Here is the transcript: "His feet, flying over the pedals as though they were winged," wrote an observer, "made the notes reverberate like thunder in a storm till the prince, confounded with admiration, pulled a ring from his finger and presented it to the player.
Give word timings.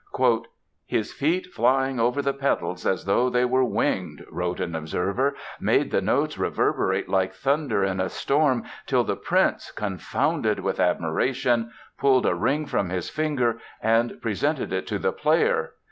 "His 0.87 1.13
feet, 1.13 1.45
flying 1.53 1.99
over 1.99 2.23
the 2.23 2.33
pedals 2.33 2.87
as 2.87 3.05
though 3.05 3.29
they 3.29 3.45
were 3.45 3.63
winged," 3.63 4.25
wrote 4.31 4.59
an 4.59 4.73
observer, 4.73 5.35
"made 5.59 5.91
the 5.91 6.01
notes 6.01 6.39
reverberate 6.39 7.07
like 7.07 7.35
thunder 7.35 7.83
in 7.83 7.99
a 7.99 8.09
storm 8.09 8.63
till 8.87 9.03
the 9.03 9.15
prince, 9.15 9.71
confounded 9.71 10.59
with 10.61 10.79
admiration, 10.79 11.71
pulled 11.99 12.25
a 12.25 12.33
ring 12.33 12.65
from 12.65 12.89
his 12.89 13.11
finger 13.11 13.59
and 13.79 14.19
presented 14.23 14.73
it 14.73 14.87
to 14.87 14.97
the 14.97 15.11
player. 15.11 15.73